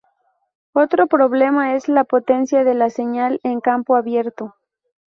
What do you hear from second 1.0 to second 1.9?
problema es